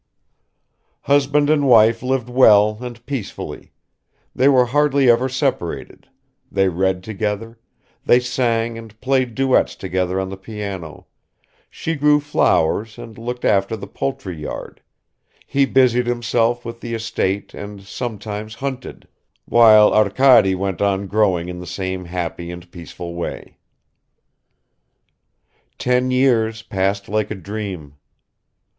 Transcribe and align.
Husband 1.01 1.47
and 1.47 1.67
wife 1.67 2.01
lived 2.01 2.27
well 2.27 2.79
and 2.81 3.05
peacefully; 3.05 3.71
they 4.33 4.49
were 4.49 4.65
hardly 4.65 5.11
ever 5.11 5.29
separated, 5.29 6.09
they 6.51 6.69
read 6.69 7.03
together, 7.03 7.59
they 8.03 8.19
sang 8.19 8.79
and 8.79 8.99
played 8.99 9.35
duets 9.35 9.75
together 9.75 10.19
on 10.19 10.29
the 10.29 10.37
piano, 10.37 11.05
she 11.69 11.93
grew 11.93 12.19
flowers 12.19 12.97
and 12.97 13.19
looked 13.19 13.45
after 13.45 13.77
the 13.77 13.85
poultry 13.85 14.35
yard, 14.35 14.81
he 15.45 15.67
busied 15.67 16.07
himself 16.07 16.65
with 16.65 16.81
the 16.81 16.95
estate 16.95 17.53
and 17.53 17.83
sometimes 17.83 18.55
hunted, 18.55 19.07
while 19.45 19.93
Arkady 19.93 20.55
went 20.55 20.81
on 20.81 21.05
growing 21.05 21.47
in 21.47 21.59
the 21.59 21.67
same 21.67 22.05
happy 22.05 22.49
and 22.49 22.71
peaceful 22.71 23.13
way. 23.13 23.59
Ten 25.77 26.09
years 26.09 26.63
passed 26.63 27.07
like 27.07 27.29
a 27.29 27.35
dream. 27.35 27.97